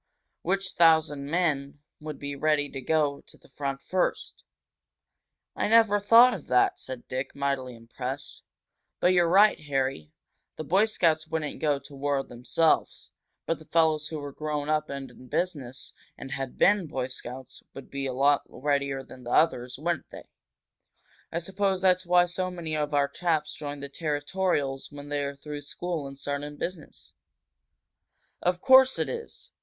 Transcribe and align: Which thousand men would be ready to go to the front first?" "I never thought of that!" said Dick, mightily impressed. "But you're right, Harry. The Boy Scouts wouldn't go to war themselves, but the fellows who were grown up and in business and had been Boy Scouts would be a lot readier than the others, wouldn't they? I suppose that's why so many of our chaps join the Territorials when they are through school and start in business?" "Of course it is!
Which 0.41 0.71
thousand 0.71 1.27
men 1.29 1.77
would 1.99 2.17
be 2.17 2.35
ready 2.35 2.69
to 2.69 2.81
go 2.81 3.21
to 3.27 3.37
the 3.37 3.49
front 3.49 3.79
first?" 3.81 4.43
"I 5.55 5.67
never 5.67 5.99
thought 5.99 6.33
of 6.33 6.47
that!" 6.47 6.79
said 6.79 7.07
Dick, 7.07 7.35
mightily 7.35 7.75
impressed. 7.75 8.41
"But 8.99 9.13
you're 9.13 9.29
right, 9.29 9.59
Harry. 9.59 10.11
The 10.55 10.63
Boy 10.63 10.85
Scouts 10.85 11.27
wouldn't 11.27 11.59
go 11.59 11.77
to 11.77 11.95
war 11.95 12.23
themselves, 12.23 13.11
but 13.45 13.59
the 13.59 13.65
fellows 13.65 14.07
who 14.07 14.17
were 14.17 14.31
grown 14.31 14.69
up 14.71 14.89
and 14.89 15.11
in 15.11 15.27
business 15.27 15.93
and 16.17 16.31
had 16.31 16.57
been 16.57 16.87
Boy 16.87 17.07
Scouts 17.07 17.61
would 17.75 17.91
be 17.91 18.07
a 18.07 18.11
lot 18.13 18.41
readier 18.49 19.03
than 19.03 19.23
the 19.23 19.29
others, 19.29 19.77
wouldn't 19.77 20.09
they? 20.09 20.27
I 21.31 21.37
suppose 21.37 21.79
that's 21.79 22.07
why 22.07 22.25
so 22.25 22.49
many 22.49 22.75
of 22.75 22.95
our 22.95 23.07
chaps 23.07 23.53
join 23.53 23.81
the 23.81 23.87
Territorials 23.87 24.91
when 24.91 25.09
they 25.09 25.23
are 25.23 25.35
through 25.35 25.61
school 25.61 26.07
and 26.07 26.17
start 26.17 26.41
in 26.41 26.55
business?" 26.57 27.13
"Of 28.41 28.61
course 28.61 28.97
it 28.97 29.07
is! 29.07 29.51